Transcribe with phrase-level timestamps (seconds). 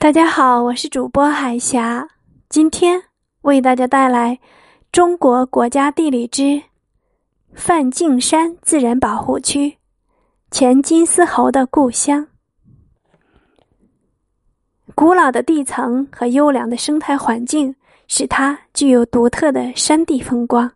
[0.00, 2.08] 大家好，我是主播海霞，
[2.48, 3.02] 今天
[3.40, 4.36] 为大家带来
[4.92, 6.62] 《中国国家地理之
[7.52, 9.78] 梵净山自然保护区——
[10.52, 12.28] 前金丝猴的故乡》。
[14.94, 17.74] 古老的地层和优良的生态环境，
[18.06, 20.70] 使它具有独特的山地风光。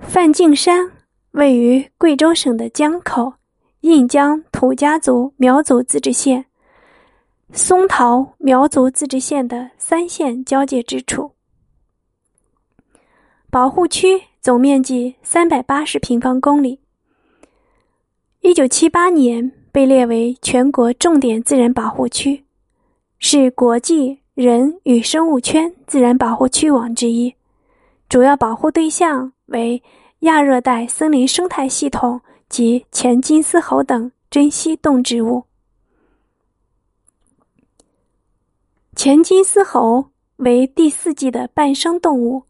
[0.00, 0.90] 梵净山
[1.32, 3.34] 位于贵州省的江口，
[3.80, 6.46] 印江土家族苗族自治县。
[7.52, 11.32] 松桃苗族自治县的三县交界之处，
[13.50, 16.78] 保护区总面积三百八十平方公里。
[18.40, 22.44] 一九七八年被列为全国重点自然保护区，
[23.18, 27.34] 是国际人与生物圈自然保护区网之一，
[28.08, 29.82] 主要保护对象为
[30.20, 35.42] 亚热带森林生态系统及前金丝猴等珍稀动植物。
[39.02, 42.42] 前金丝猴为第四纪的半生动物，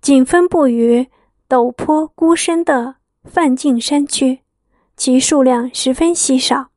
[0.00, 1.08] 仅分布于
[1.48, 4.42] 陡坡孤深的梵净山区，
[4.96, 6.68] 其数量十分稀少。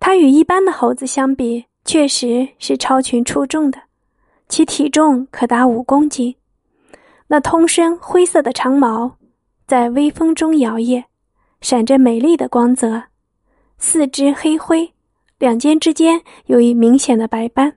[0.00, 3.78] 它与一般的猴子相比，确实是超群出众的，
[4.48, 6.34] 其体重可达五公斤。
[7.26, 9.18] 那通身灰色的长毛
[9.66, 11.04] 在微风中摇曳，
[11.60, 13.02] 闪着美丽的光泽，
[13.76, 14.94] 四肢黑灰。
[15.42, 17.76] 两肩之间有一明显的白斑，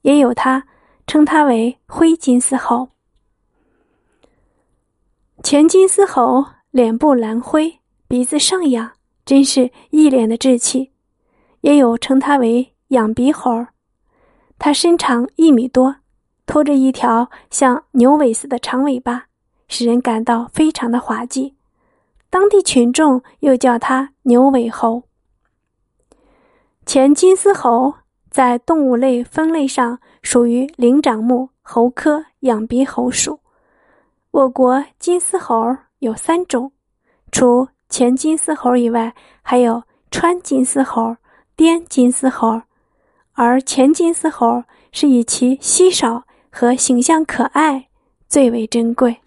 [0.00, 0.64] 也有它
[1.06, 2.88] 称它为灰金丝猴。
[5.42, 8.92] 前金丝猴脸部蓝灰，鼻子上仰，
[9.26, 10.92] 真是一脸的稚气。
[11.60, 13.66] 也有称它为仰鼻猴。
[14.58, 15.96] 它身长一米多，
[16.46, 19.26] 拖着一条像牛尾似的长尾巴，
[19.68, 21.56] 使人感到非常的滑稽。
[22.30, 25.02] 当地群众又叫它牛尾猴。
[26.84, 27.94] 前金丝猴
[28.28, 33.38] 在动物类分类上属于灵长目猴科仰鼻猴属。
[34.30, 36.72] 我国金丝猴有三种，
[37.30, 41.16] 除前金丝猴以外，还有川金丝猴、
[41.56, 42.62] 滇金丝猴，
[43.32, 47.88] 而前金丝猴是以其稀少和形象可爱
[48.28, 49.21] 最为珍贵。